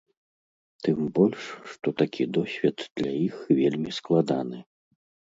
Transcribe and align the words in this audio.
Тым 0.85 0.99
больш, 1.17 1.43
што 1.73 1.87
такі 2.01 2.23
досвед 2.37 2.77
для 3.01 3.11
іх 3.27 3.35
вельмі 3.59 3.91
складаны. 3.99 4.59